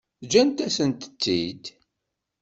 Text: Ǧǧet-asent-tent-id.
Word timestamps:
Ǧǧet-asent-tent-id. 0.25 1.63